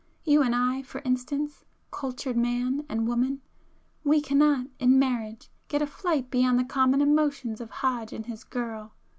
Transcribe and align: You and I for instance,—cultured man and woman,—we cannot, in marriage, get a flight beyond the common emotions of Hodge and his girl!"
You 0.23 0.41
and 0.41 0.55
I 0.55 0.81
for 0.81 0.99
instance,—cultured 1.05 2.35
man 2.35 2.87
and 2.89 3.07
woman,—we 3.07 4.19
cannot, 4.21 4.65
in 4.79 4.97
marriage, 4.97 5.51
get 5.67 5.83
a 5.83 5.85
flight 5.85 6.31
beyond 6.31 6.57
the 6.57 6.63
common 6.65 7.01
emotions 7.01 7.61
of 7.61 7.69
Hodge 7.69 8.11
and 8.11 8.25
his 8.25 8.43
girl!" 8.43 8.95